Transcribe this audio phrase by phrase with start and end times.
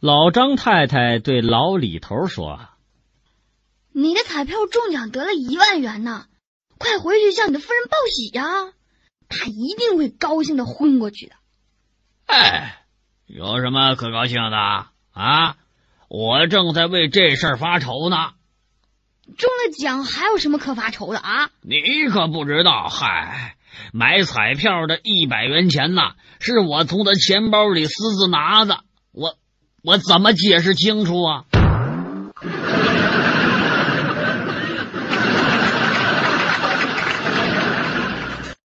[0.00, 2.60] 老张太太对老李头说
[3.92, 6.26] ：“你的彩票中奖得了一万元呢，
[6.78, 8.44] 快回去向你的夫人报喜呀，
[9.28, 11.34] 她一定会高兴的昏过去的。”
[12.26, 12.84] 哎，
[13.26, 14.56] 有什么可高兴的
[15.12, 15.56] 啊？
[16.08, 18.34] 我正在为这事儿发愁呢。
[19.36, 21.50] 中了奖还有什么可发愁的啊？
[21.60, 23.56] 你可不知道，嗨，
[23.92, 29.36] 买彩票的一百元钱呐，是我从他钱包里私自拿的，我
[29.88, 31.44] 我怎么解释清楚啊？